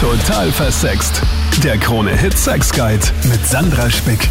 [0.00, 1.20] Total versext.
[1.64, 4.28] Der Krone Hit Sex Guide mit Sandra Spick.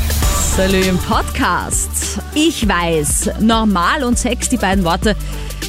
[0.56, 2.20] Salü im Podcast.
[2.34, 5.18] Ich weiß, normal und Sex, die beiden Worte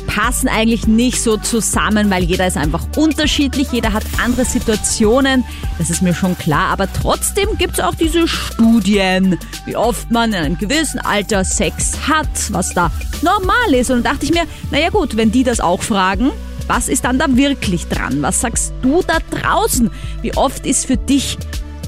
[0.06, 5.42] passen eigentlich nicht so zusammen, weil jeder ist einfach unterschiedlich, jeder hat andere Situationen,
[5.79, 10.32] das ist mir schon klar, aber trotzdem gibt es auch diese Studien, wie oft man
[10.32, 12.92] in einem gewissen Alter Sex hat, was da
[13.22, 13.90] normal ist.
[13.90, 16.30] Und dann dachte ich mir, naja gut, wenn die das auch fragen,
[16.69, 18.23] was ist dann da wirklich dran?
[18.23, 19.91] Was sagst du da draußen?
[20.23, 21.39] Wie oft ist für dich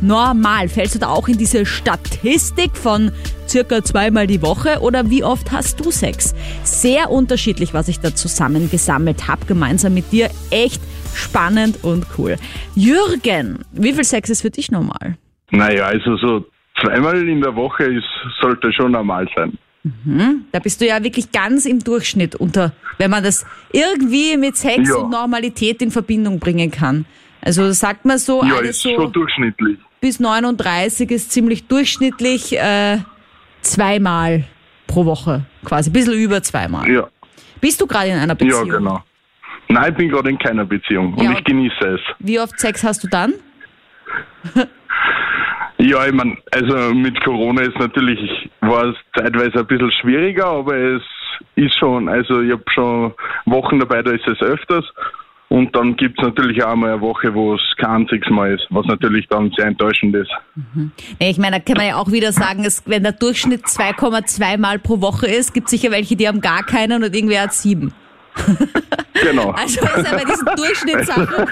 [0.03, 0.69] normal?
[0.69, 3.13] Fällst du da auch in diese Statistik von
[3.47, 6.35] circa zweimal die Woche oder wie oft hast du Sex?
[6.65, 10.31] Sehr unterschiedlich, was ich da zusammengesammelt habe, gemeinsam mit dir.
[10.51, 10.81] Echt
[11.15, 12.37] spannend und cool.
[12.75, 15.17] Jürgen, wie viel Sex ist für dich normal?
[15.51, 16.47] Naja, also so
[16.81, 18.07] zweimal in der Woche ist,
[18.41, 19.59] sollte schon normal sein.
[19.83, 20.45] Mhm.
[20.53, 24.89] Da bist du ja wirklich ganz im Durchschnitt unter, wenn man das irgendwie mit Sex
[24.89, 24.97] Ja.
[24.97, 27.07] und Normalität in Verbindung bringen kann.
[27.41, 29.79] Also sagt man so, Ja, ist so schon durchschnittlich.
[30.01, 32.99] bis 39 ist ziemlich durchschnittlich äh,
[33.63, 34.45] zweimal
[34.87, 36.91] pro Woche, quasi, ein bisschen über zweimal.
[36.91, 37.09] Ja,
[37.61, 38.69] Bist du gerade in einer ja, Beziehung?
[38.69, 39.03] genau.
[39.69, 41.33] Nein, ich bin gerade in keiner Beziehung und Ja.
[41.33, 42.01] ich genieße es.
[42.19, 43.33] Wie oft Sex hast du dann?
[45.81, 50.77] Ja, ich meine, also mit Corona ist natürlich, war es zeitweise ein bisschen schwieriger, aber
[50.77, 51.03] es
[51.57, 53.15] ist schon, also ich habe schon
[53.47, 54.85] Wochen dabei, da ist es öfters.
[55.49, 58.67] Und dann gibt es natürlich auch mal eine Woche, wo es kein einziges Mal ist,
[58.71, 60.31] was natürlich dann sehr enttäuschend ist.
[61.19, 64.59] Nee, Ich meine, da kann man ja auch wieder sagen, es, wenn der Durchschnitt 2,2
[64.59, 67.55] Mal pro Woche ist, gibt es sicher welche, die haben gar keinen und irgendwer hat
[67.55, 67.93] sieben.
[69.15, 69.51] Genau.
[69.57, 71.47] Also ist ja bei diesen Durchschnittssachen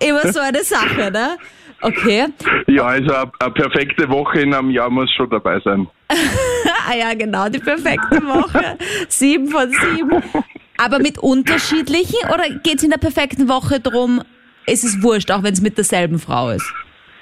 [0.00, 1.36] immer so eine Sache, ne?
[1.80, 2.26] Okay.
[2.66, 5.86] Ja, also eine, perfekte Woche in einem Jahr muss schon dabei sein.
[6.90, 8.78] Ah ja, genau, die perfekte Woche.
[9.08, 10.22] Sieben von sieben.
[10.78, 14.22] Aber mit unterschiedlichen oder geht es in der perfekten Woche drum,
[14.66, 16.72] ist es wurscht, auch wenn es mit derselben Frau ist?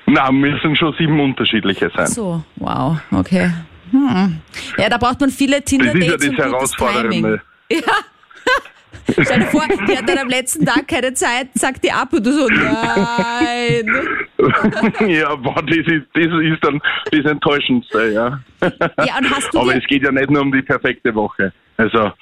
[0.07, 2.07] Na, müssen schon sieben unterschiedliche sein.
[2.07, 3.51] So, wow, okay.
[3.91, 4.41] Hm.
[4.79, 7.43] Ja, da braucht man viele Das ist ja Tinder-Dates das Herausfordernde.
[7.71, 7.79] Ja.
[9.11, 12.25] Stell dir vor, die hat dann am letzten Tag keine Zeit, sagt die ab und
[12.27, 13.87] du so, nein.
[15.09, 16.81] ja, boah, das ist, das ist dann
[17.11, 18.41] das Enttäuschendste, ja.
[19.05, 21.53] Ja, und hast du Aber es geht ja nicht nur um die perfekte Woche.
[21.77, 22.13] Also,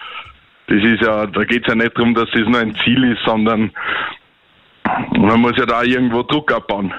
[0.67, 3.21] das ist ja, da geht es ja nicht darum, dass das nur ein Ziel ist,
[3.27, 3.71] sondern
[5.17, 6.93] man muss ja da irgendwo Druck abbauen.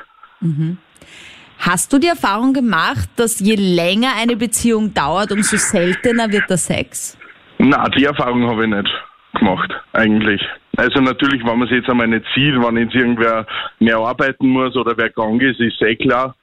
[1.60, 6.58] hast du die Erfahrung gemacht, dass je länger eine Beziehung dauert, umso seltener wird der
[6.58, 7.18] Sex?
[7.58, 8.90] Na, die Erfahrung habe ich nicht
[9.36, 10.42] gemacht, eigentlich.
[10.78, 13.46] Also natürlich, wenn man sich jetzt einmal nicht sieht, wenn jetzt irgendwer
[13.80, 16.36] mehr arbeiten muss oder wer krank ist, ist eh klar.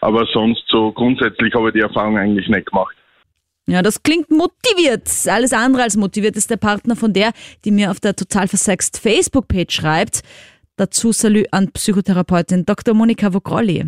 [0.00, 2.96] Aber sonst so grundsätzlich habe ich die Erfahrung eigentlich nicht gemacht.
[3.66, 5.08] Ja, das klingt motiviert.
[5.28, 7.32] Alles andere als motiviert ist der Partner von der,
[7.64, 10.22] die mir auf der total versext Facebook-Page schreibt.
[10.76, 12.94] Dazu Salü an Psychotherapeutin Dr.
[12.94, 13.84] Monika Vogrolli.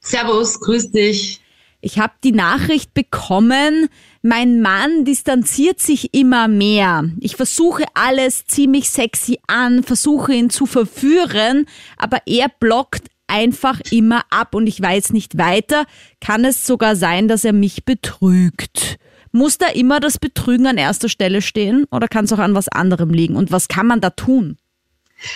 [0.00, 1.40] Servus, grüß dich.
[1.86, 3.86] Ich habe die Nachricht bekommen,
[4.20, 7.04] mein Mann distanziert sich immer mehr.
[7.20, 11.66] Ich versuche alles ziemlich sexy an, versuche ihn zu verführen,
[11.96, 15.84] aber er blockt einfach immer ab und ich weiß nicht weiter.
[16.20, 18.98] Kann es sogar sein, dass er mich betrügt?
[19.30, 22.66] Muss da immer das Betrügen an erster Stelle stehen oder kann es auch an was
[22.66, 23.36] anderem liegen?
[23.36, 24.58] Und was kann man da tun?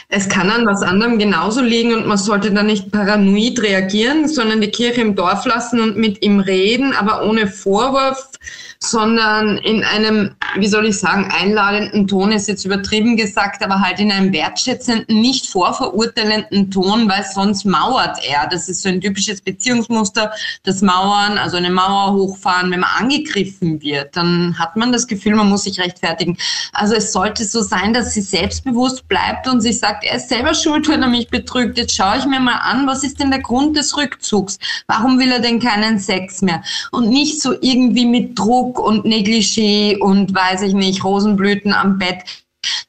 [0.08, 4.60] Es kann an was anderem genauso liegen und man sollte da nicht paranoid reagieren, sondern
[4.60, 8.28] die Kirche im Dorf lassen und mit ihm reden, aber ohne Vorwurf,
[8.82, 14.00] sondern in einem, wie soll ich sagen, einladenden Ton ist jetzt übertrieben gesagt, aber halt
[14.00, 18.48] in einem wertschätzenden, nicht vorverurteilenden Ton, weil sonst mauert er.
[18.48, 20.32] Das ist so ein typisches Beziehungsmuster,
[20.62, 25.34] das Mauern, also eine Mauer hochfahren, wenn man angegriffen wird, dann hat man das Gefühl,
[25.34, 26.38] man muss sich rechtfertigen.
[26.72, 30.54] Also es sollte so sein, dass sie selbstbewusst bleibt und sich sagt, er ist selber
[30.54, 31.78] schuld, wenn er mich betrügt.
[31.78, 34.58] Jetzt schaue ich mir mal an, was ist denn der Grund des Rückzugs?
[34.86, 36.62] Warum will er denn keinen Sex mehr?
[36.90, 42.18] Und nicht so irgendwie mit Druck und Negligé und weiß ich nicht, Rosenblüten am Bett.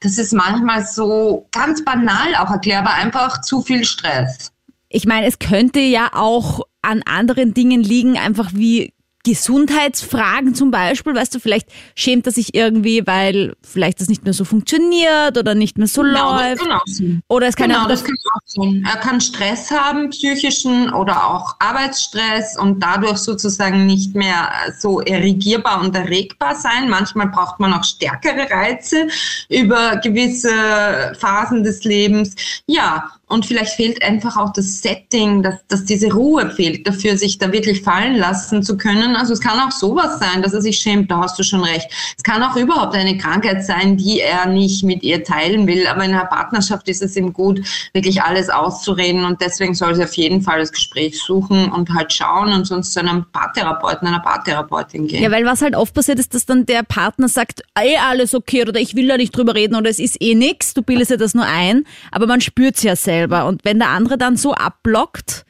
[0.00, 4.52] Das ist manchmal so ganz banal auch erklärbar, einfach zu viel Stress.
[4.88, 8.92] Ich meine, es könnte ja auch an anderen Dingen liegen, einfach wie
[9.24, 14.32] Gesundheitsfragen zum Beispiel, weißt du, vielleicht schämt er sich irgendwie, weil vielleicht das nicht mehr
[14.32, 16.62] so funktioniert oder nicht mehr so Genau, das läuft.
[16.62, 17.22] kann auch sein.
[17.28, 18.84] Oder es kann genau, auch das kann auch sein.
[18.88, 25.80] Er kann Stress haben, psychischen oder auch Arbeitsstress und dadurch sozusagen nicht mehr so erregierbar
[25.80, 26.88] und erregbar sein.
[26.90, 29.06] Manchmal braucht man auch stärkere Reize
[29.48, 32.34] über gewisse Phasen des Lebens.
[32.66, 37.38] Ja, und vielleicht fehlt einfach auch das Setting, dass, dass diese Ruhe fehlt, dafür sich
[37.38, 39.16] da wirklich fallen lassen zu können.
[39.16, 41.88] Also es kann auch sowas sein, dass er sich schämt, da hast du schon recht.
[42.14, 46.04] Es kann auch überhaupt eine Krankheit sein, die er nicht mit ihr teilen will, aber
[46.04, 47.62] in einer Partnerschaft ist es ihm gut,
[47.94, 52.12] wirklich alles auszureden und deswegen soll sie auf jeden Fall das Gespräch suchen und halt
[52.12, 55.22] schauen und sonst zu einem Paartherapeuten, einer Paartherapeutin gehen.
[55.22, 58.60] Ja, weil was halt oft passiert ist, dass dann der Partner sagt, ey, alles okay
[58.60, 61.16] oder ich will da nicht drüber reden oder es ist eh nix, du bildest dir
[61.16, 65.44] das nur ein, aber man spürt's ja selber und wenn der andere dann so abblockt,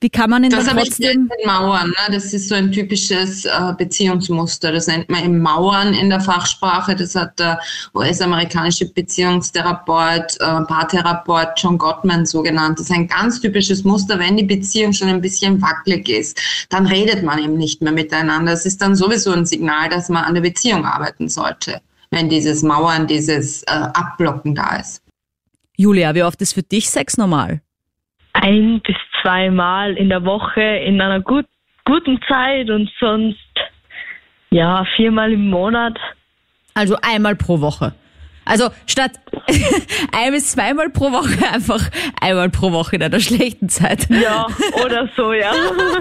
[0.00, 1.28] wie kann man ihn Das dann trotzdem...
[1.28, 1.88] den Mauern.
[1.88, 2.14] Ne?
[2.14, 4.70] Das ist so ein typisches äh, Beziehungsmuster.
[4.70, 6.94] Das nennt man eben Mauern in der Fachsprache.
[6.94, 7.58] Das hat der
[7.94, 12.78] US-amerikanische Beziehungstherapeut, äh, Paartherapeut John Gottman so genannt.
[12.78, 14.18] Das ist ein ganz typisches Muster.
[14.18, 16.38] Wenn die Beziehung schon ein bisschen wackelig ist,
[16.68, 18.52] dann redet man eben nicht mehr miteinander.
[18.52, 21.80] Das ist dann sowieso ein Signal, dass man an der Beziehung arbeiten sollte,
[22.10, 25.05] wenn dieses Mauern, dieses äh, Abblocken da ist.
[25.76, 27.60] Julia, wie oft ist für dich Sex normal?
[28.42, 31.46] ein bis zweimal in der Woche in einer gut,
[31.84, 33.38] guten Zeit und sonst
[34.50, 35.98] ja viermal im Monat.
[36.74, 37.94] Also einmal pro Woche.
[38.44, 39.12] Also statt
[40.12, 41.80] ein bis zweimal pro Woche einfach
[42.20, 44.08] einmal pro Woche in einer schlechten Zeit.
[44.10, 44.46] Ja,
[44.84, 45.50] oder so, ja.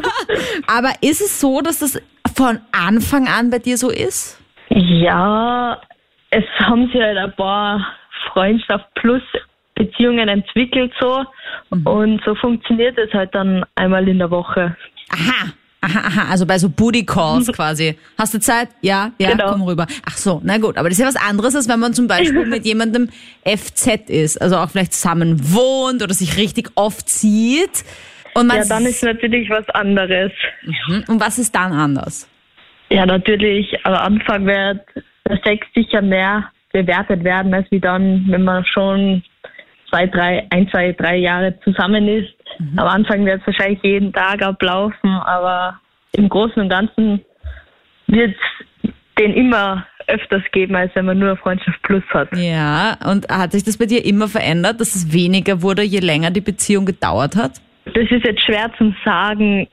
[0.67, 2.01] Aber ist es so, dass das
[2.35, 4.39] von Anfang an bei dir so ist?
[4.69, 5.81] Ja,
[6.29, 7.85] es haben sich halt ein paar
[8.31, 9.23] Freundschaft plus
[9.75, 11.23] Beziehungen entwickelt so
[11.69, 14.75] und so funktioniert es halt dann einmal in der Woche.
[15.09, 15.51] Aha.
[15.81, 17.95] Aha, aha, also bei so Booty Calls quasi.
[18.17, 18.69] Hast du Zeit?
[18.81, 19.51] Ja, ja, Genau.
[19.51, 19.85] komm rüber.
[20.07, 22.45] Ach so, na gut, aber das ist ja was anderes, als wenn man zum Beispiel
[22.47, 23.07] mit jemandem
[23.45, 27.83] FZ ist, also auch vielleicht zusammen wohnt oder sich richtig oft sieht.
[28.33, 30.31] Und man Ja, dann ist natürlich was anderes.
[30.63, 31.03] Mhm.
[31.07, 32.27] Und was ist dann anders?
[32.89, 34.81] Ja, natürlich, am Anfang wird
[35.27, 39.23] der Sex sicher mehr bewertet werden, als wie dann, wenn man schon
[39.95, 42.33] zwei, drei, ein, zwei, drei Jahre zusammen ist.
[42.77, 45.79] Am Anfang wird es wahrscheinlich jeden Tag ablaufen, aber
[46.13, 47.21] im Großen und Ganzen
[48.07, 52.27] wird es den immer öfters geben, als wenn man nur Freundschaft plus hat.
[52.35, 56.29] Ja, und hat sich das bei dir immer verändert, dass es weniger wurde, je länger
[56.31, 57.61] die Beziehung gedauert hat?
[57.85, 59.67] Das ist jetzt schwer zum sagen.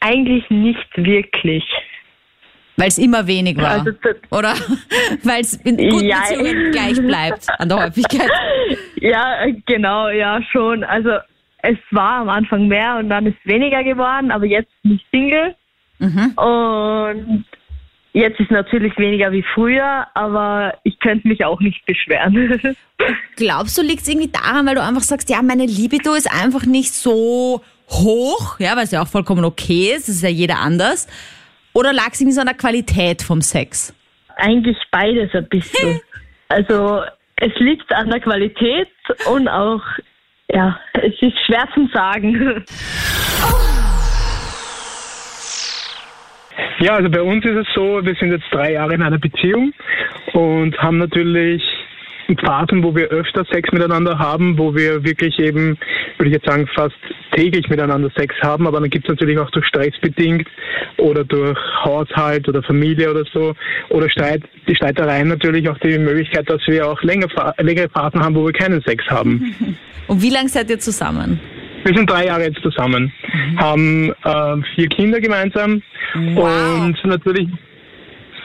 [0.00, 1.64] Eigentlich nicht wirklich.
[2.76, 3.80] Weil es immer wenig war.
[3.80, 4.54] Also zu- oder?
[5.24, 6.20] Weil es in guten Ja.
[6.20, 8.30] Beziehungen gleich bleibt an der Häufigkeit.
[9.00, 10.84] Ja, genau, ja, schon.
[10.84, 11.10] Also
[11.62, 15.54] es war am Anfang mehr und dann ist weniger geworden, aber jetzt bin ich Single.
[16.00, 17.44] Und
[18.12, 22.76] jetzt ist natürlich weniger wie früher, aber ich könnte mich auch nicht beschweren.
[23.36, 26.66] Glaubst du, liegt es irgendwie daran, weil du einfach sagst, ja, meine Libido ist einfach
[26.66, 30.58] nicht so hoch, ja, weil es ja auch vollkommen okay ist, das ist ja jeder
[30.58, 31.08] anders.
[31.72, 33.94] Oder lag es irgendwie so an der Qualität vom Sex?
[34.36, 36.00] Eigentlich beides ein bisschen.
[36.50, 37.02] Also
[37.40, 38.88] es liegt an der Qualität
[39.30, 39.82] und auch,
[40.50, 42.64] ja, es ist schwer zum sagen.
[46.80, 49.72] Ja, also bei uns ist es so, wir sind jetzt drei Jahre in einer Beziehung
[50.32, 51.62] und haben natürlich
[52.36, 55.78] Phasen, wo wir öfter Sex miteinander haben, wo wir wirklich eben,
[56.18, 56.96] würde ich jetzt sagen, fast
[57.32, 60.46] täglich miteinander Sex haben, aber dann gibt es natürlich auch durch Stress bedingt
[60.98, 63.54] oder durch Haushalt oder Familie oder so
[63.88, 67.28] oder Streit, die Streitereien natürlich auch die Möglichkeit, dass wir auch länger,
[67.58, 69.54] längere Phasen haben, wo wir keinen Sex haben.
[70.06, 71.38] Und wie lange seid ihr zusammen?
[71.84, 73.12] Wir sind drei Jahre jetzt zusammen,
[73.56, 75.82] haben äh, vier Kinder gemeinsam
[76.14, 76.80] Wow.
[76.80, 77.48] und natürlich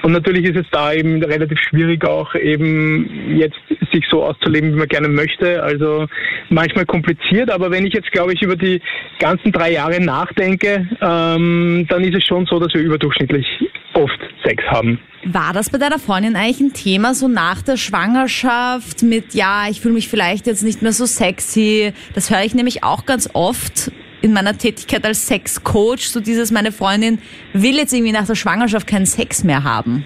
[0.03, 3.57] und natürlich ist es da eben relativ schwierig auch eben jetzt
[3.91, 5.63] sich so auszuleben, wie man gerne möchte.
[5.63, 6.07] Also
[6.49, 8.81] manchmal kompliziert, aber wenn ich jetzt glaube ich über die
[9.19, 13.47] ganzen drei Jahre nachdenke, ähm, dann ist es schon so, dass wir überdurchschnittlich
[13.93, 14.99] oft Sex haben.
[15.25, 19.79] War das bei deiner Freundin eigentlich ein Thema, so nach der Schwangerschaft mit, ja, ich
[19.79, 21.93] fühle mich vielleicht jetzt nicht mehr so sexy?
[22.13, 23.89] Das höre ich nämlich auch ganz oft
[24.23, 27.19] in meiner Tätigkeit als Sexcoach, so dieses, meine Freundin
[27.51, 30.05] will jetzt irgendwie nach der Schwangerschaft keinen Sex mehr haben.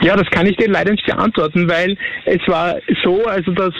[0.00, 3.74] Ja, das kann ich dir leider nicht beantworten, weil es war so, also dass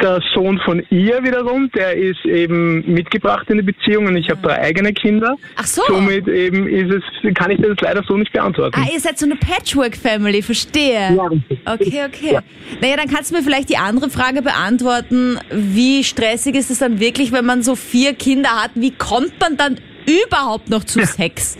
[0.00, 4.40] der Sohn von ihr wiederum, der ist eben mitgebracht in die Beziehung und ich habe
[4.40, 5.36] drei eigene Kinder.
[5.56, 5.82] Ach so.
[5.86, 8.80] Somit eben ist es, kann ich das leider so nicht beantworten.
[8.80, 11.14] Ah, ihr seid so eine Patchwork-Family, verstehe.
[11.14, 11.30] Ja.
[11.66, 12.38] Okay, okay.
[12.80, 15.38] Naja, dann kannst du mir vielleicht die andere Frage beantworten.
[15.50, 18.70] Wie stressig ist es dann wirklich, wenn man so vier Kinder hat?
[18.74, 21.58] Wie kommt man dann überhaupt noch zu Sex?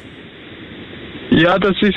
[1.31, 1.95] Ja, das ist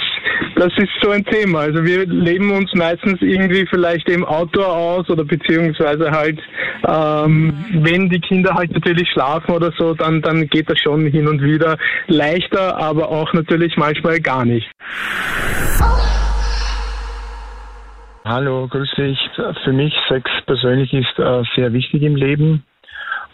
[0.56, 1.60] das ist so ein Thema.
[1.60, 6.40] Also wir leben uns meistens irgendwie vielleicht im Outdoor aus oder beziehungsweise halt,
[6.88, 11.28] ähm, wenn die Kinder halt natürlich schlafen oder so, dann, dann geht das schon hin
[11.28, 11.78] und wieder
[12.08, 14.70] leichter, aber auch natürlich manchmal gar nicht.
[18.26, 19.20] Hallo, grüß dich.
[19.64, 22.64] Für mich Sex persönlich ist äh, sehr wichtig im Leben.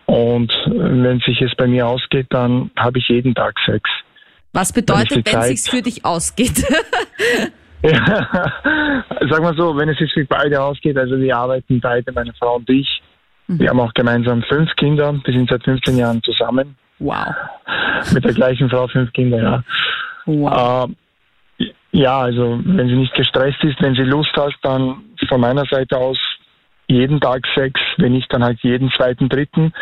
[0.08, 3.88] Und wenn sich es bei mir ausgeht, dann habe ich jeden Tag Sex.
[4.54, 6.64] Was bedeutet, wenn es sich für dich ausgeht?
[7.84, 8.28] ja,
[9.30, 12.56] sag mal so, wenn es sich für beide ausgeht, also wir arbeiten beide, meine Frau
[12.56, 13.02] und ich.
[13.48, 13.60] Mhm.
[13.60, 16.76] Wir haben auch gemeinsam fünf Kinder, wir sind seit 15 Jahren zusammen.
[17.00, 17.34] Wow.
[18.14, 19.64] Mit der gleichen Frau fünf Kinder, ja.
[20.26, 20.90] Wow.
[20.90, 25.66] Äh, ja, also wenn sie nicht gestresst ist, wenn sie Lust hat, dann von meiner
[25.66, 26.18] Seite aus
[26.88, 29.74] jeden Tag Sex, wenn nicht dann halt jeden zweiten, dritten.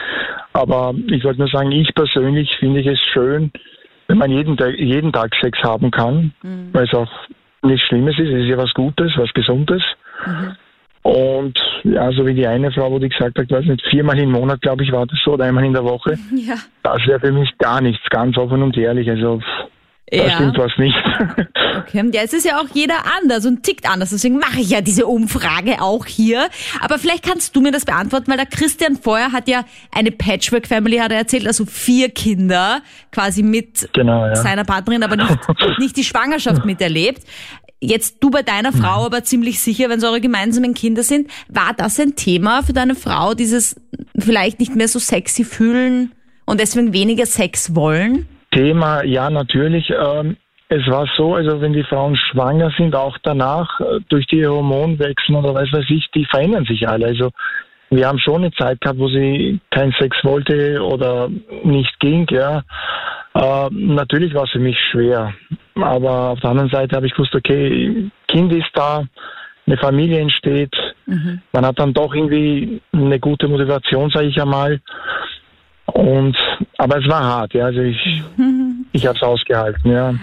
[0.53, 3.51] Aber ich wollte nur sagen, ich persönlich finde ich es schön,
[4.07, 6.69] wenn man jeden, jeden Tag Sex haben kann, mhm.
[6.73, 7.11] weil es auch
[7.61, 9.83] nichts Schlimmes ist, es ist ja was Gutes, was Gesundes.
[10.25, 10.55] Mhm.
[11.03, 14.31] Und ja, so wie die eine Frau, wo die gesagt hat, weiß nicht, viermal im
[14.31, 16.17] Monat, glaube ich, war das so, oder einmal in der Woche.
[16.35, 16.55] Ja.
[16.83, 19.09] Das wäre für mich gar nichts, ganz offen und ehrlich.
[19.09, 19.41] Also
[20.09, 20.35] da ja.
[20.35, 20.95] stimmt was nicht.
[21.77, 22.09] Okay.
[22.11, 24.09] Ja, es ist ja auch jeder anders und tickt anders.
[24.09, 26.49] Deswegen mache ich ja diese Umfrage auch hier.
[26.81, 30.97] Aber vielleicht kannst du mir das beantworten, weil der Christian vorher hat ja eine Patchwork-Family,
[30.97, 34.35] hat er erzählt, also vier Kinder quasi mit genau, ja.
[34.35, 35.37] seiner Partnerin, aber nicht,
[35.79, 37.21] nicht die Schwangerschaft miterlebt.
[37.79, 41.29] Jetzt du bei deiner Frau aber ziemlich sicher, wenn es eure gemeinsamen Kinder sind.
[41.47, 43.79] War das ein Thema für deine Frau, dieses
[44.17, 46.11] vielleicht nicht mehr so sexy fühlen
[46.45, 48.27] und deswegen weniger Sex wollen?
[48.57, 49.89] Thema, ja, natürlich.
[49.91, 50.37] Ähm,
[50.69, 55.35] es war so, also wenn die Frauen schwanger sind, auch danach, äh, durch die Hormonwechsel
[55.35, 57.05] oder was weiß ich, die verändern sich alle.
[57.05, 57.29] Also
[57.89, 61.29] wir haben schon eine Zeit gehabt, wo sie keinen Sex wollte oder
[61.63, 62.63] nicht ging, ja.
[63.33, 65.33] Äh, natürlich war es für mich schwer.
[65.75, 69.03] Aber auf der anderen Seite habe ich gewusst, okay, Kind ist da,
[69.67, 70.73] eine Familie entsteht.
[71.05, 71.41] Mhm.
[71.51, 74.81] Man hat dann doch irgendwie eine gute Motivation, sage ich einmal.
[75.97, 76.37] Und
[76.77, 77.65] aber es war hart, ja.
[77.65, 77.97] Also ich,
[78.91, 80.13] ich habe es ausgehalten, ja.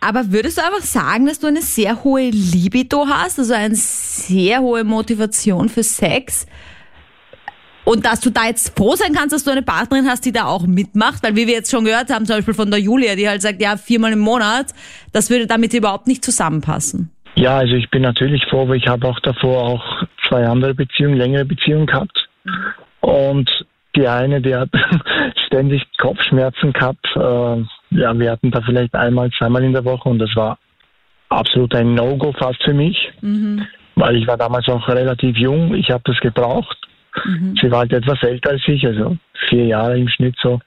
[0.00, 4.60] Aber würdest du einfach sagen, dass du eine sehr hohe Libido hast, also eine sehr
[4.60, 6.46] hohe Motivation für Sex?
[7.84, 10.46] Und dass du da jetzt froh sein kannst, dass du eine Partnerin hast, die da
[10.46, 13.28] auch mitmacht, weil wie wir jetzt schon gehört haben, zum Beispiel von der Julia, die
[13.28, 14.66] halt sagt, ja, viermal im Monat,
[15.12, 17.10] das würde damit überhaupt nicht zusammenpassen.
[17.36, 19.84] Ja, also ich bin natürlich froh, weil ich habe auch davor auch
[20.28, 22.28] zwei andere Beziehungen, längere Beziehungen gehabt.
[23.00, 23.48] Und
[23.96, 24.70] die eine, die hat
[25.46, 27.04] ständig Kopfschmerzen gehabt.
[27.16, 27.64] Äh,
[27.96, 30.58] ja, wir hatten da vielleicht einmal, zweimal in der Woche und das war
[31.28, 33.66] absolut ein No-Go fast für mich, mhm.
[33.94, 35.74] weil ich war damals auch relativ jung.
[35.74, 36.76] Ich habe das gebraucht.
[37.24, 37.56] Mhm.
[37.60, 39.16] Sie war halt etwas älter als ich, also
[39.48, 40.60] vier Jahre im Schnitt so.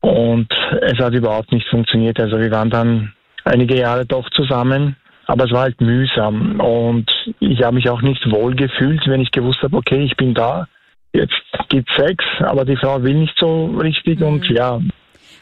[0.00, 0.48] Und
[0.80, 2.18] es hat überhaupt nicht funktioniert.
[2.18, 3.12] Also wir waren dann
[3.44, 6.58] einige Jahre doch zusammen, aber es war halt mühsam.
[6.60, 10.34] Und ich habe mich auch nicht wohl gefühlt, wenn ich gewusst habe, okay, ich bin
[10.34, 10.68] da,
[11.12, 11.34] jetzt
[11.68, 14.26] gibt Sex, aber die Frau will nicht so richtig mhm.
[14.26, 14.80] und ja.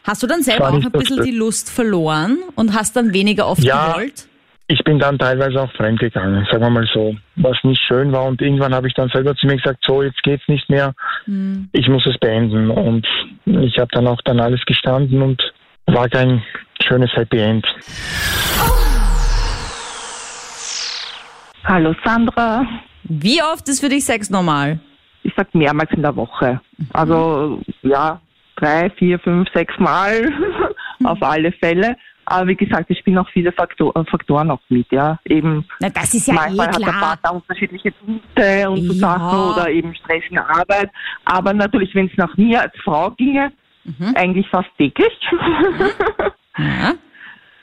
[0.04, 3.62] Hast du dann selber auch ein bisschen die Lust verloren und hast dann weniger oft
[3.62, 4.26] ja, gewollt?
[4.68, 8.24] Ich bin dann teilweise auch fremdgegangen, sagen wir mal so, was nicht schön war.
[8.26, 10.94] Und irgendwann habe ich dann selber zu mir gesagt, so, jetzt geht's nicht mehr,
[11.26, 11.68] mhm.
[11.72, 12.70] ich muss es beenden.
[12.70, 13.06] Und
[13.44, 15.42] ich habe dann auch dann alles gestanden und
[15.86, 16.42] war kein
[16.82, 17.66] schönes Happy End.
[21.64, 22.66] Hallo Sandra.
[23.04, 24.80] Wie oft ist für dich Sex normal?
[25.28, 26.60] Ich sag mehrmals in der Woche.
[26.92, 28.20] Also ja,
[28.56, 30.32] drei, vier, fünf, sechs Mal
[31.04, 31.96] auf alle Fälle.
[32.30, 35.18] Aber wie gesagt, ich spielen auch viele Faktor, äh, Faktoren auch mit, ja.
[35.24, 38.98] Eben Na, das ist ja manchmal eh hat der Partner unterschiedliche Dienste und so ja.
[38.98, 40.90] Sachen oder eben stressige Arbeit.
[41.24, 43.50] Aber natürlich, wenn es nach mir als Frau ginge,
[43.84, 44.14] mhm.
[44.14, 45.12] eigentlich fast täglich.
[46.58, 46.94] ja.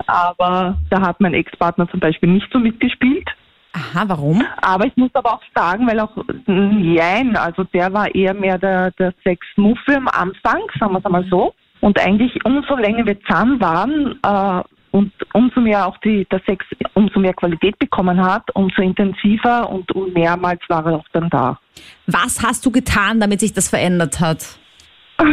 [0.07, 3.29] Aber da hat mein Ex-Partner zum Beispiel nicht so mitgespielt.
[3.75, 4.41] Aha, warum?
[4.61, 6.15] Aber ich muss aber auch sagen, weil auch,
[6.45, 11.25] nein, also der war eher mehr der, der Sexmuffel am Anfang, sagen wir es einmal
[11.29, 11.53] so.
[11.81, 16.65] Und eigentlich umso länger wir zusammen waren äh, und umso mehr auch die, der Sex,
[16.93, 21.59] umso mehr Qualität bekommen hat, umso intensiver und mehrmals war er auch dann da.
[22.07, 24.57] Was hast du getan, damit sich das verändert hat?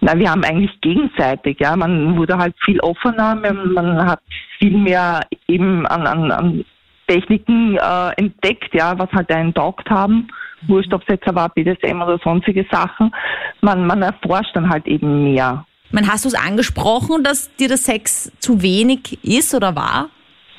[0.00, 1.76] Na, wir haben eigentlich gegenseitig, ja.
[1.76, 4.20] Man wurde halt viel offener, man, man hat
[4.58, 6.64] viel mehr eben an, an, an
[7.08, 10.28] Techniken äh, entdeckt, ja, was halt einen taugt haben.
[10.62, 10.68] Mhm.
[10.68, 13.12] Wurscht, ob es jetzt war BDSM oder sonstige Sachen.
[13.60, 15.64] Man, man erforscht dann halt eben mehr.
[15.90, 20.10] Man, hast du es angesprochen, dass dir der Sex zu wenig ist oder war?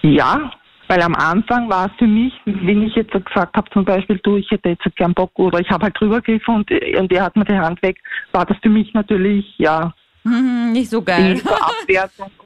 [0.02, 0.52] Ja,
[0.88, 4.38] weil am Anfang war es für mich, wenn ich jetzt gesagt habe, zum Beispiel, du,
[4.38, 7.36] ich hätte jetzt gern Bock oder ich habe halt drüber gegriffen und, und er hat
[7.36, 7.98] mir die Hand weg,
[8.32, 9.94] war das für mich natürlich, ja,
[10.30, 11.42] Mhm, nicht so geil.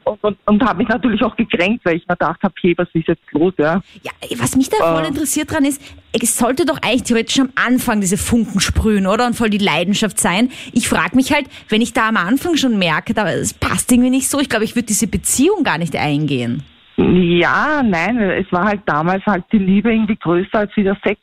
[0.05, 2.87] Und, und, und habe mich natürlich auch gekränkt, weil ich mir gedacht habe, hey, was
[2.93, 3.53] ist jetzt los?
[3.57, 7.39] Ja, ja was mich da voll äh, interessiert dran ist, es sollte doch eigentlich theoretisch
[7.39, 9.25] am Anfang diese Funken sprühen, oder?
[9.25, 10.49] Und voll die Leidenschaft sein.
[10.73, 14.09] Ich frage mich halt, wenn ich da am Anfang schon merke, da, es passt irgendwie
[14.09, 16.63] nicht so, ich glaube, ich würde diese Beziehung gar nicht eingehen.
[16.97, 21.19] Ja, nein, es war halt damals halt die Liebe irgendwie größer als wie der Sex.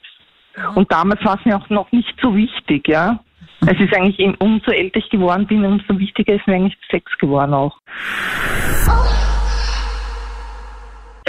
[0.74, 3.20] Und damals war es mir auch noch nicht so wichtig, ja.
[3.62, 7.54] Es ist eigentlich, umso älter ich geworden bin, umso wichtiger ist mir eigentlich Sex geworden
[7.54, 7.76] auch.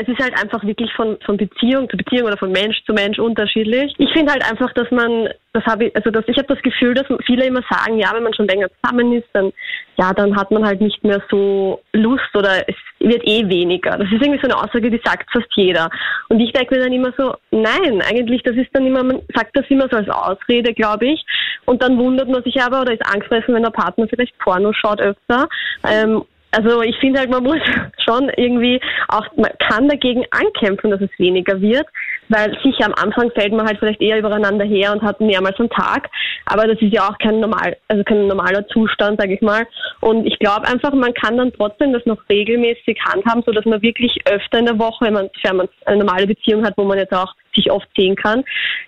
[0.02, 3.20] es ist halt einfach wirklich von, von Beziehung zu Beziehung oder von Mensch zu Mensch
[3.20, 3.94] unterschiedlich.
[3.98, 6.94] Ich finde halt einfach, dass man, das habe ich, also dass ich habe das Gefühl,
[6.94, 9.52] dass viele immer sagen, ja, wenn man schon länger zusammen ist, dann
[9.98, 13.92] ja, dann hat man halt nicht mehr so Lust oder es wird eh weniger.
[13.92, 15.90] Das ist irgendwie so eine Aussage, die sagt fast jeder.
[16.30, 19.52] Und ich denke mir dann immer so, nein, eigentlich, das ist dann immer, man sagt
[19.58, 21.26] das immer so als Ausrede, glaube ich.
[21.66, 25.02] Und dann wundert man sich aber oder ist angstfressen, wenn der Partner vielleicht Porno schaut
[25.02, 25.48] öfter.
[25.88, 27.60] Ähm, also ich finde halt, man muss
[28.06, 31.88] schon irgendwie auch, man kann dagegen ankämpfen, dass es weniger wird,
[32.32, 35.70] weil sicher am Anfang fällt man halt vielleicht eher übereinander her und hat mehrmals am
[35.70, 36.10] Tag,
[36.46, 39.68] aber das ist ja auch kein normal, also kein normaler Zustand, sage ich mal.
[40.00, 43.82] Und ich glaube einfach, man kann dann trotzdem das noch regelmäßig handhaben, so dass man
[43.82, 46.98] wirklich öfter in der Woche, wenn man, wenn man eine normale Beziehung hat, wo man
[46.98, 48.44] jetzt auch sich oft sehen kann.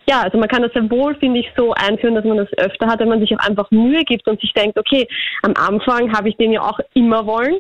[0.07, 2.87] Ja, also man kann das sehr wohl, finde ich, so einführen, dass man das öfter
[2.87, 5.07] hat, wenn man sich auch einfach Mühe gibt und sich denkt, okay,
[5.41, 7.57] am Anfang habe ich den ja auch immer wollen.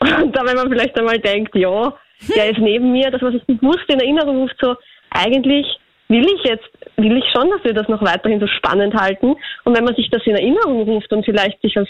[0.00, 1.94] Und dann, wenn man vielleicht einmal denkt, ja,
[2.36, 4.76] der ist neben mir, dass man sich bewusst in Erinnerung ruft, so,
[5.14, 5.66] eigentlich
[6.08, 9.34] will ich jetzt, will ich schon, dass wir das noch weiterhin so spannend halten.
[9.64, 11.88] Und wenn man sich das in Erinnerung ruft und vielleicht sich was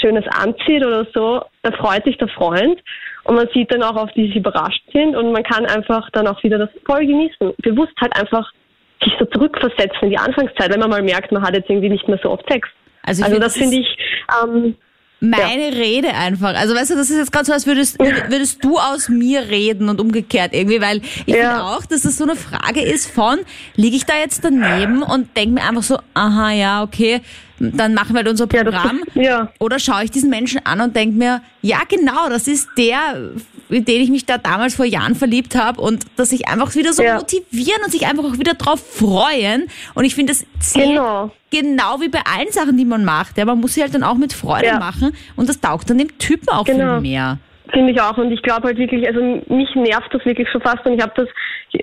[0.00, 2.80] Schönes anzieht oder so, da freut sich der Freund.
[3.24, 6.26] Und man sieht dann auch, auf die sie überrascht sind und man kann einfach dann
[6.26, 7.54] auch wieder das voll genießen.
[7.58, 8.50] Bewusst halt einfach
[9.02, 12.08] sich so zurückversetzen in die Anfangszeit, wenn man mal merkt, man hat jetzt irgendwie nicht
[12.08, 12.68] mehr so oft Sex.
[13.02, 13.98] Also, also das finde ich,
[14.42, 14.76] ähm,
[15.20, 15.76] meine ja.
[15.76, 16.54] Rede einfach.
[16.54, 19.88] Also weißt du, das ist jetzt gerade so, als würdest, würdest du aus mir reden
[19.88, 21.50] und umgekehrt irgendwie, weil ich ja.
[21.50, 23.40] finde auch, dass das so eine Frage ist von,
[23.74, 27.20] liege ich da jetzt daneben und denke mir einfach so, aha, ja, okay,
[27.60, 29.00] dann machen wir halt unser Programm.
[29.14, 29.52] Ja, ja.
[29.58, 33.30] Oder schaue ich diesen Menschen an und denke mir, ja genau, das ist der,
[33.68, 36.92] in den ich mich da damals vor Jahren verliebt habe und dass sich einfach wieder
[36.92, 37.16] so ja.
[37.16, 39.68] motivieren und sich einfach auch wieder drauf freuen.
[39.94, 41.30] Und ich finde, das zählt genau.
[41.50, 43.38] genau wie bei allen Sachen, die man macht.
[43.38, 46.16] Ja, man muss sie halt dann auch mit Freude machen und das taugt dann dem
[46.18, 46.94] Typen auch genau.
[46.94, 47.38] viel mehr.
[47.72, 48.16] Finde ich auch.
[48.16, 50.86] Und ich glaube halt wirklich, also mich nervt das wirklich schon fast.
[50.86, 51.28] Und ich habe das,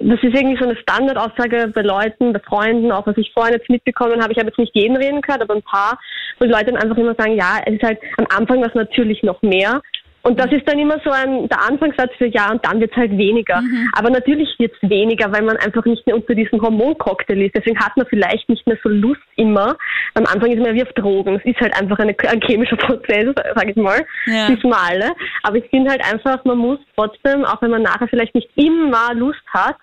[0.01, 3.69] das ist irgendwie so eine Standardaussage bei Leuten, bei Freunden, auch was ich vorhin jetzt
[3.69, 4.33] mitbekommen habe.
[4.33, 5.99] Ich habe jetzt nicht jeden reden gehört, aber ein paar,
[6.39, 9.21] wo die Leute dann einfach immer sagen, ja, es ist halt am Anfang was natürlich
[9.21, 9.81] noch mehr.
[10.25, 12.97] Und das ist dann immer so ein, der Anfangssatz für ja und dann wird es
[12.97, 13.61] halt weniger.
[13.61, 13.91] Mhm.
[13.95, 17.55] Aber natürlich wird es weniger, weil man einfach nicht mehr unter diesem Hormoncocktail ist.
[17.55, 19.77] Deswegen hat man vielleicht nicht mehr so Lust immer.
[20.15, 21.35] Am Anfang ist man wie auf Drogen.
[21.35, 24.03] Es ist halt einfach eine, ein chemischer Prozess, sag ich mal.
[24.25, 24.49] Ja.
[24.49, 25.11] Wissen alle.
[25.43, 29.13] Aber ich finde halt einfach, man muss trotzdem, auch wenn man nachher vielleicht nicht immer
[29.13, 29.75] Lust hat,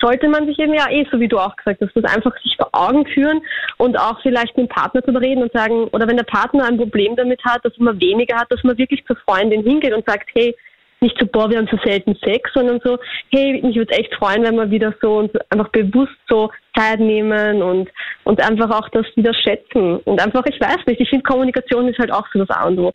[0.00, 2.56] sollte man sich eben ja eh, so wie du auch gesagt hast, das einfach sich
[2.56, 3.40] vor Augen führen
[3.76, 6.76] und auch vielleicht mit dem Partner darüber reden und sagen, oder wenn der Partner ein
[6.76, 10.28] Problem damit hat, dass man weniger hat, dass man wirklich zur Freundin hingeht und sagt,
[10.34, 10.54] hey,
[11.00, 12.98] nicht so, boah, wir haben so selten Sex, sondern so,
[13.30, 17.62] hey, mich würde echt freuen, wenn wir wieder so uns einfach bewusst so Zeit nehmen
[17.62, 17.88] und,
[18.24, 19.98] und einfach auch das wieder schätzen.
[19.98, 22.78] Und einfach, ich weiß nicht, ich finde Kommunikation ist halt auch so das A und
[22.80, 22.92] O.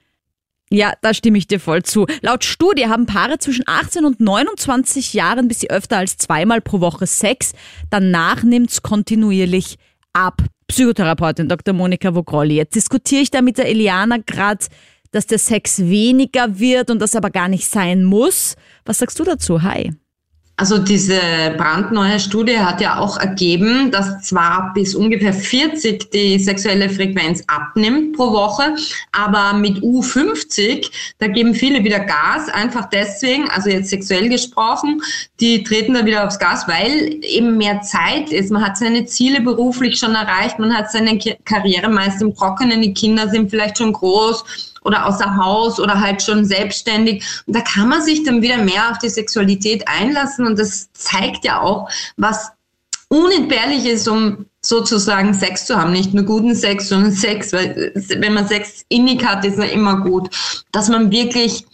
[0.74, 2.08] Ja, da stimme ich dir voll zu.
[2.22, 6.80] Laut Studie haben Paare zwischen 18 und 29 Jahren bis sie öfter als zweimal pro
[6.80, 7.54] Woche Sex.
[7.92, 9.78] Danach nimmt's kontinuierlich
[10.14, 10.42] ab.
[10.68, 11.76] Psychotherapeutin Dr.
[11.76, 12.56] Monika Vogrolli.
[12.56, 14.66] Jetzt diskutiere ich da mit der Eliana gerade,
[15.12, 18.56] dass der Sex weniger wird und das aber gar nicht sein muss.
[18.84, 19.62] Was sagst du dazu?
[19.62, 19.92] Hi.
[20.56, 21.20] Also diese
[21.58, 28.16] brandneue Studie hat ja auch ergeben, dass zwar bis ungefähr 40 die sexuelle Frequenz abnimmt
[28.16, 28.76] pro Woche,
[29.12, 35.02] aber mit U50, da geben viele wieder Gas, einfach deswegen, also jetzt sexuell gesprochen,
[35.40, 38.52] die treten da wieder aufs Gas, weil eben mehr Zeit ist.
[38.52, 42.94] Man hat seine Ziele beruflich schon erreicht, man hat seine Karriere meist im Trockenen, die
[42.94, 47.24] Kinder sind vielleicht schon groß oder außer Haus oder halt schon selbstständig.
[47.46, 51.46] Und da kann man sich dann wieder mehr auf die Sexualität einlassen und das zeigt
[51.46, 52.52] ja auch, was
[53.08, 55.92] unentbehrlich ist, um sozusagen Sex zu haben.
[55.92, 60.02] Nicht nur guten Sex, sondern Sex, weil wenn man Sex innig hat, ist er immer
[60.02, 60.30] gut.
[60.72, 61.66] Dass man wirklich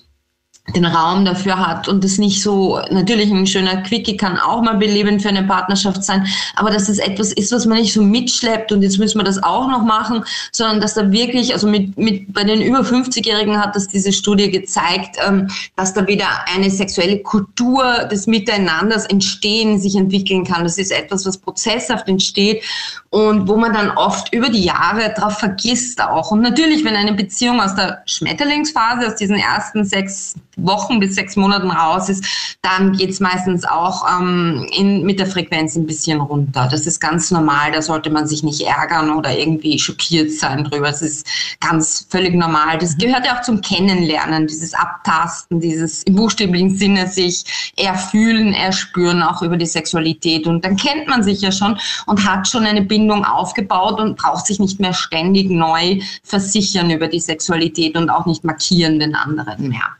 [0.75, 4.77] den Raum dafür hat und es nicht so, natürlich ein schöner Quickie kann auch mal
[4.77, 8.71] belebend für eine Partnerschaft sein, aber dass es etwas ist, was man nicht so mitschleppt
[8.71, 12.33] und jetzt müssen wir das auch noch machen, sondern dass da wirklich, also mit, mit
[12.33, 17.19] bei den über 50-Jährigen hat das diese Studie gezeigt, ähm, dass da wieder eine sexuelle
[17.19, 20.63] Kultur des Miteinanders entstehen, sich entwickeln kann.
[20.63, 22.63] Das ist etwas, was prozesshaft entsteht
[23.09, 26.31] und wo man dann oft über die Jahre drauf vergisst auch.
[26.31, 31.35] Und natürlich, wenn eine Beziehung aus der Schmetterlingsphase, aus diesen ersten sechs Wochen bis sechs
[31.35, 32.25] Monaten raus ist,
[32.61, 36.67] dann geht's meistens auch ähm, in, mit der Frequenz ein bisschen runter.
[36.69, 40.87] Das ist ganz normal, da sollte man sich nicht ärgern oder irgendwie schockiert sein drüber.
[40.87, 41.27] Das ist
[41.59, 42.77] ganz völlig normal.
[42.77, 42.99] Das mhm.
[42.99, 49.41] gehört ja auch zum Kennenlernen, dieses Abtasten, dieses im buchstäblichen Sinne sich erfühlen, erspüren auch
[49.41, 50.47] über die Sexualität.
[50.47, 54.45] Und dann kennt man sich ja schon und hat schon eine Bindung aufgebaut und braucht
[54.45, 59.69] sich nicht mehr ständig neu versichern über die Sexualität und auch nicht markieren den anderen
[59.69, 59.98] mehr.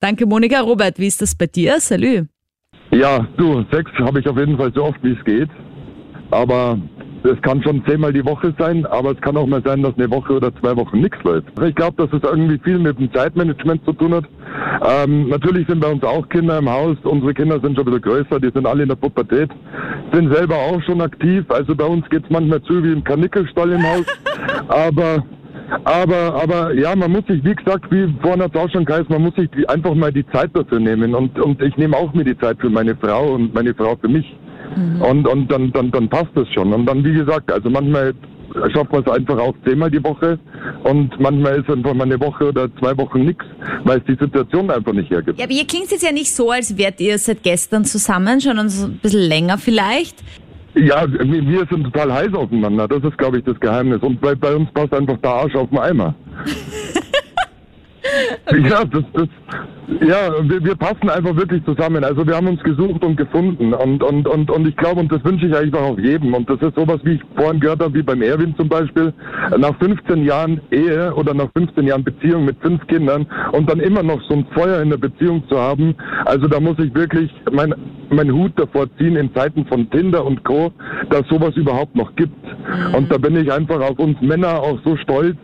[0.00, 0.60] Danke, Monika.
[0.60, 1.80] Robert, wie ist das bei dir?
[1.80, 2.26] Salü.
[2.92, 5.50] Ja, du, Sex habe ich auf jeden Fall so oft, wie es geht.
[6.30, 6.78] Aber
[7.24, 10.10] es kann schon zehnmal die Woche sein, aber es kann auch mal sein, dass eine
[10.10, 11.48] Woche oder zwei Wochen nichts läuft.
[11.60, 14.24] Ich glaube, dass es irgendwie viel mit dem Zeitmanagement zu tun hat.
[14.86, 16.96] Ähm, natürlich sind bei uns auch Kinder im Haus.
[17.02, 19.50] Unsere Kinder sind schon ein bisschen größer, die sind alle in der Pubertät,
[20.12, 21.44] sind selber auch schon aktiv.
[21.48, 24.06] Also bei uns geht es manchmal zu wie im Karnickelstall im Haus.
[24.68, 25.24] Aber
[25.84, 29.06] aber, aber ja, man muss sich, wie gesagt, wie vorhin hat es auch schon geheißen,
[29.08, 31.14] man muss sich einfach mal die Zeit dafür nehmen.
[31.14, 34.08] Und, und ich nehme auch mir die Zeit für meine Frau und meine Frau für
[34.08, 34.26] mich.
[34.76, 35.02] Mhm.
[35.02, 36.72] Und, und dann, dann, dann passt das schon.
[36.72, 38.14] Und dann, wie gesagt, also manchmal
[38.72, 40.38] schafft man es einfach auch zehnmal die Woche
[40.84, 43.44] und manchmal ist einfach mal eine Woche oder zwei Wochen nichts,
[43.84, 45.38] weil es die Situation einfach nicht hergibt.
[45.38, 48.58] Ja, aber ihr klingt jetzt ja nicht so, als wärt ihr seit gestern zusammen, schon
[48.58, 50.22] ein bisschen länger vielleicht.
[50.76, 52.86] Ja, wir sind total heiß aufeinander.
[52.86, 54.02] Das ist, glaube ich, das Geheimnis.
[54.02, 56.14] Und bei, bei uns passt einfach der Arsch auf den Eimer.
[58.46, 58.64] okay.
[58.68, 59.28] Ja, das, das,
[60.00, 62.02] ja, wir, wir passen einfach wirklich zusammen.
[62.02, 65.24] Also wir haben uns gesucht und gefunden und und und und ich glaube und das
[65.24, 66.34] wünsche ich eigentlich auch jedem.
[66.34, 69.12] Und das ist sowas, wie ich vorhin gehört habe, wie beim Erwin zum Beispiel.
[69.56, 74.02] Nach 15 Jahren Ehe oder nach 15 Jahren Beziehung mit fünf Kindern und dann immer
[74.02, 75.94] noch so ein Feuer in der Beziehung zu haben.
[76.24, 77.74] Also da muss ich wirklich mein
[78.10, 80.72] mein Hut davor ziehen in Zeiten von Tinder und Co,
[81.10, 82.44] dass sowas überhaupt noch gibt.
[82.92, 85.36] Und da bin ich einfach auf uns Männer auch so stolz,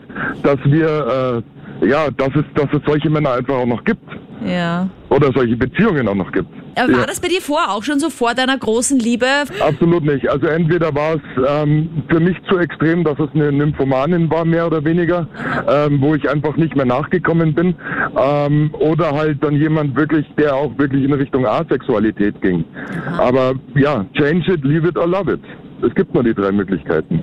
[0.42, 4.08] dass wir äh, ja, dass es, dass es solche Männer einfach auch noch gibt.
[4.46, 4.88] Ja.
[5.08, 6.48] Oder solche Beziehungen auch noch gibt.
[6.74, 7.06] Aber war ja.
[7.06, 9.26] das bei dir vor, auch schon so vor deiner großen Liebe?
[9.60, 10.28] Absolut nicht.
[10.28, 14.66] Also entweder war es ähm, für mich zu extrem, dass es eine Nymphomanin war, mehr
[14.66, 15.28] oder weniger,
[15.68, 17.74] ähm, wo ich einfach nicht mehr nachgekommen bin.
[18.16, 22.64] Ähm, oder halt dann jemand wirklich, der auch wirklich in Richtung Asexualität ging.
[23.06, 23.28] Aha.
[23.28, 25.40] Aber ja, change it, leave it or love it.
[25.82, 27.20] Es gibt nur die drei Möglichkeiten.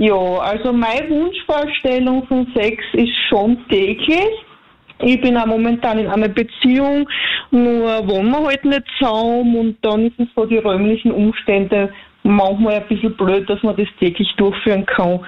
[0.00, 4.30] Ja, also meine Wunschvorstellung von Sex ist schon täglich.
[5.00, 7.06] Ich bin auch momentan in einer Beziehung,
[7.50, 12.76] nur wohnen wir halt nicht zusammen und dann ist es so die räumlichen Umstände manchmal
[12.76, 15.20] ein bisschen blöd, dass man das täglich durchführen kann.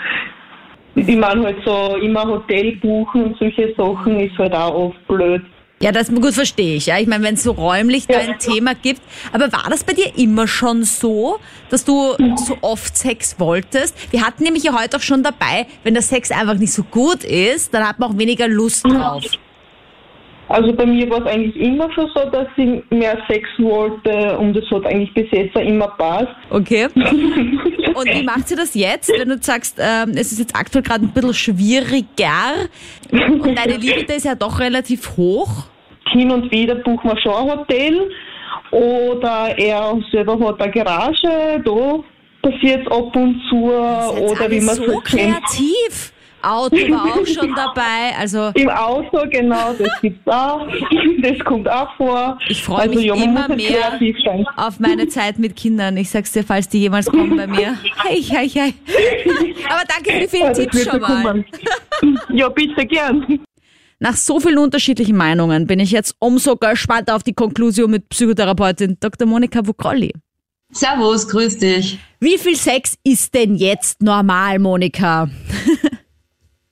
[0.94, 5.42] Ich meine halt so immer Hotel buchen und solche Sachen ist halt auch oft blöd.
[5.83, 6.87] Ja, das gut verstehe ich.
[6.87, 8.18] Ja, ich meine, wenn es so räumlich ja.
[8.18, 9.03] ein Thema gibt.
[9.33, 11.38] Aber war das bei dir immer schon so,
[11.71, 13.97] dass du so oft Sex wolltest?
[14.12, 17.25] Wir hatten nämlich ja heute auch schon dabei, wenn der Sex einfach nicht so gut
[17.25, 19.25] ist, dann hat man auch weniger Lust drauf.
[20.49, 24.57] Also bei mir war es eigentlich immer schon so, dass ich mehr Sex wollte und
[24.57, 26.29] es hat eigentlich bis jetzt immer passt.
[26.51, 26.88] Okay.
[26.95, 31.05] Und wie macht sie das jetzt, wenn du sagst, ähm, es ist jetzt aktuell gerade
[31.05, 32.68] ein bisschen schwieriger
[33.11, 35.66] und deine Liebe ist ja doch relativ hoch?
[36.12, 38.11] Hin und wieder buchen wir schon ein Hotel
[38.70, 42.01] oder er selber hat eine Garage, da
[42.42, 46.12] passiert es ab und zu oder wie man so so kreativ.
[46.42, 48.16] Auto war auch schon dabei.
[48.18, 50.66] Also Im Auto, genau, das gibt's auch.
[51.22, 52.37] Das kommt auch vor.
[52.48, 54.01] Ich freue also, mich ja, immer mehr
[54.57, 55.96] auf meine Zeit mit Kindern.
[55.96, 57.79] Ich sag's dir, falls die jemals kommen bei mir.
[58.05, 58.75] Hey, hey, hey.
[59.68, 61.44] Aber danke für die vielen ja, Tipps schon mal.
[62.31, 63.40] Ja, bitte gern.
[64.02, 68.96] Nach so vielen unterschiedlichen Meinungen bin ich jetzt umso gespannt auf die Konklusion mit Psychotherapeutin
[68.98, 69.28] Dr.
[69.28, 70.12] Monika Vukrolli.
[70.72, 72.00] Servus, grüß dich.
[72.18, 75.30] Wie viel Sex ist denn jetzt normal, Monika?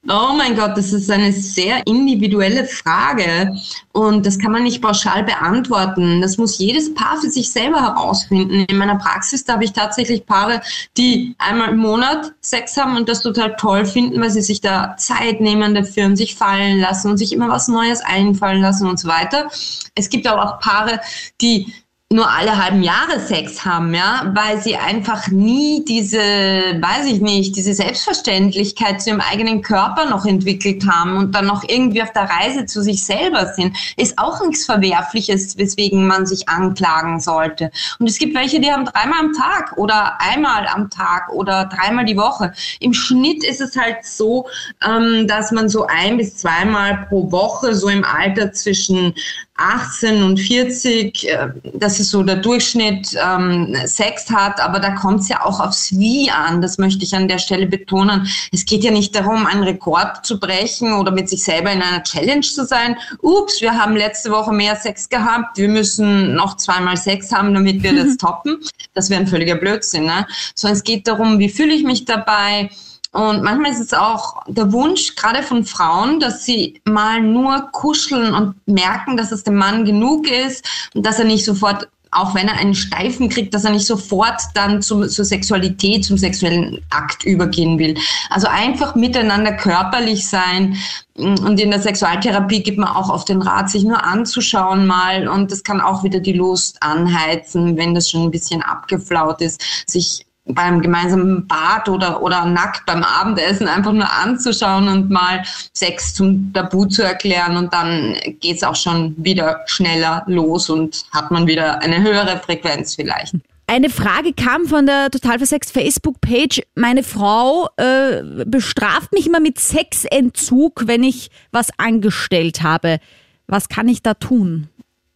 [0.08, 3.54] Oh mein Gott, das ist eine sehr individuelle Frage
[3.92, 6.22] und das kann man nicht pauschal beantworten.
[6.22, 8.64] Das muss jedes Paar für sich selber herausfinden.
[8.64, 10.62] In meiner Praxis, da habe ich tatsächlich Paare,
[10.96, 14.96] die einmal im Monat Sex haben und das total toll finden, weil sie sich da
[14.96, 18.98] Zeit nehmen dafür und sich fallen lassen und sich immer was Neues einfallen lassen und
[18.98, 19.50] so weiter.
[19.94, 21.00] Es gibt aber auch Paare,
[21.42, 21.74] die
[22.12, 27.54] nur alle halben Jahre Sex haben, ja, weil sie einfach nie diese, weiß ich nicht,
[27.54, 32.28] diese Selbstverständlichkeit zu ihrem eigenen Körper noch entwickelt haben und dann noch irgendwie auf der
[32.28, 37.70] Reise zu sich selber sind, ist auch nichts Verwerfliches, weswegen man sich anklagen sollte.
[38.00, 42.06] Und es gibt welche, die haben dreimal am Tag oder einmal am Tag oder dreimal
[42.06, 42.52] die Woche.
[42.80, 44.48] Im Schnitt ist es halt so,
[44.84, 49.14] ähm, dass man so ein bis zweimal pro Woche so im Alter zwischen
[49.60, 55.20] 18 und 40, äh, das ist so der Durchschnitt, ähm, Sex hat, aber da kommt
[55.20, 58.26] es ja auch aufs Wie an, das möchte ich an der Stelle betonen.
[58.52, 62.02] Es geht ja nicht darum, einen Rekord zu brechen oder mit sich selber in einer
[62.02, 62.96] Challenge zu sein.
[63.20, 67.82] Ups, wir haben letzte Woche mehr Sex gehabt, wir müssen noch zweimal Sex haben, damit
[67.82, 68.58] wir das toppen.
[68.94, 70.04] Das wäre ein völliger Blödsinn.
[70.04, 70.26] Ne?
[70.54, 72.70] Sondern es geht darum, wie fühle ich mich dabei,
[73.12, 78.34] und manchmal ist es auch der Wunsch, gerade von Frauen, dass sie mal nur kuscheln
[78.34, 82.46] und merken, dass es dem Mann genug ist und dass er nicht sofort, auch wenn
[82.46, 87.24] er einen Steifen kriegt, dass er nicht sofort dann zum, zur Sexualität, zum sexuellen Akt
[87.24, 87.96] übergehen will.
[88.30, 90.76] Also einfach miteinander körperlich sein.
[91.14, 95.26] Und in der Sexualtherapie gibt man auch auf den Rat, sich nur anzuschauen mal.
[95.26, 99.60] Und das kann auch wieder die Lust anheizen, wenn das schon ein bisschen abgeflaut ist,
[99.86, 105.42] sich beim gemeinsamen Bad oder, oder nackt beim Abendessen einfach nur anzuschauen und mal
[105.74, 111.04] Sex zum Tabu zu erklären und dann geht es auch schon wieder schneller los und
[111.12, 113.34] hat man wieder eine höhere Frequenz vielleicht.
[113.66, 116.62] Eine Frage kam von der Total Versext Facebook-Page.
[116.74, 122.98] Meine Frau äh, bestraft mich immer mit Sexentzug, wenn ich was angestellt habe.
[123.46, 124.68] Was kann ich da tun?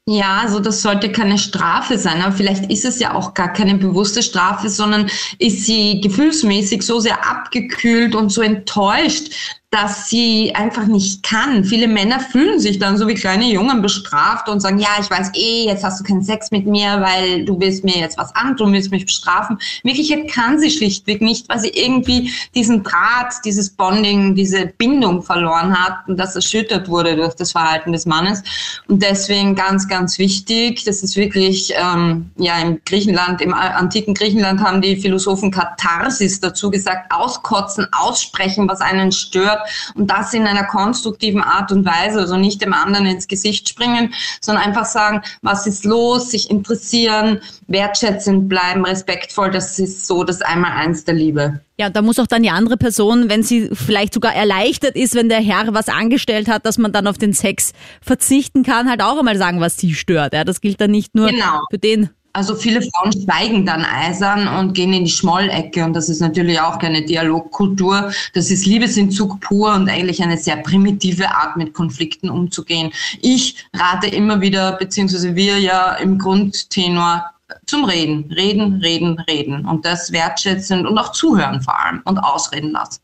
[0.07, 3.77] Ja, also das sollte keine Strafe sein, aber vielleicht ist es ja auch gar keine
[3.77, 9.33] bewusste Strafe, sondern ist sie gefühlsmäßig so sehr abgekühlt und so enttäuscht,
[9.75, 11.65] dass sie einfach nicht kann.
[11.65, 15.33] Viele Männer fühlen sich dann so wie kleine Jungen bestraft und sagen, ja, ich weiß
[15.35, 18.73] eh, jetzt hast du keinen Sex mit mir, weil du willst mir jetzt was antun,
[18.73, 19.59] willst mich bestrafen.
[19.83, 25.77] Wirklichkeit kann sie schlichtweg nicht, weil sie irgendwie diesen Draht, dieses Bonding, diese Bindung verloren
[25.77, 28.45] hat und das erschüttert wurde durch das Verhalten des Mannes.
[28.87, 34.61] Und deswegen ganz, ganz wichtig, das ist wirklich, ähm, ja, im Griechenland, im antiken Griechenland
[34.61, 39.64] haben die Philosophen Katharsis dazu gesagt, auskotzen, aussprechen, was einen stört
[39.95, 44.15] und das in einer konstruktiven Art und Weise, also nicht dem anderen ins Gesicht springen,
[44.41, 50.43] sondern einfach sagen, was ist los, sich interessieren, wertschätzend bleiben, respektvoll, das ist so das
[50.43, 51.61] Einmaleins der Liebe.
[51.77, 55.29] Ja, da muss auch dann die andere Person, wenn sie vielleicht sogar erleichtert ist, wenn
[55.29, 59.19] der Herr was angestellt hat, dass man dann auf den Sex verzichten kann, halt auch
[59.19, 60.35] einmal sagen, was sie stört.
[60.35, 61.63] Ja, das gilt dann nicht nur genau.
[61.71, 66.09] für den also viele Frauen schweigen dann eisern und gehen in die Schmollecke und das
[66.09, 68.13] ist natürlich auch keine Dialogkultur.
[68.35, 72.93] Das ist Liebesentzug pur und eigentlich eine sehr primitive Art, mit Konflikten umzugehen.
[73.23, 77.25] Ich rate immer wieder, beziehungsweise wir ja im Grundtenor
[77.67, 82.73] zum Reden, reden, reden, reden und das wertschätzen und auch zuhören vor allem und ausreden
[82.73, 83.01] lassen.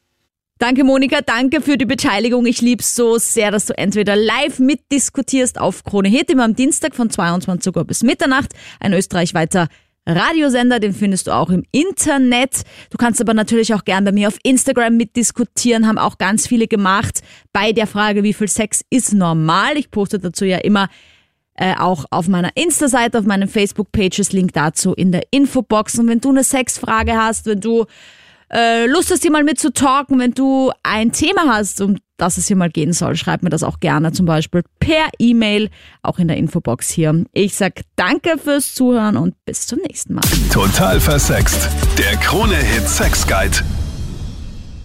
[0.60, 1.22] Danke, Monika.
[1.22, 2.44] Danke für die Beteiligung.
[2.44, 6.54] Ich liebe es so sehr, dass du entweder live mitdiskutierst auf Krone Hit immer am
[6.54, 8.52] Dienstag von 22 Uhr bis Mitternacht.
[8.78, 9.68] Ein österreichweiter
[10.04, 12.64] Radiosender, den findest du auch im Internet.
[12.90, 16.68] Du kannst aber natürlich auch gern bei mir auf Instagram mitdiskutieren, haben auch ganz viele
[16.68, 17.22] gemacht
[17.54, 19.78] bei der Frage, wie viel Sex ist normal.
[19.78, 20.90] Ich poste dazu ja immer
[21.54, 25.98] äh, auch auf meiner Insta-Seite, auf meinen Facebook-Pages, Link dazu in der Infobox.
[25.98, 27.86] Und wenn du eine Sexfrage hast, wenn du
[28.52, 32.36] äh, Lust hast, hier mal mit zu talken, wenn du ein Thema hast, um das
[32.36, 35.70] es hier mal gehen soll, schreib mir das auch gerne zum Beispiel per E-Mail,
[36.02, 37.24] auch in der Infobox hier.
[37.32, 40.22] Ich sag danke fürs Zuhören und bis zum nächsten Mal.
[40.52, 41.68] Total versext.
[41.98, 43.58] Der Krone-Hit Sex Guide.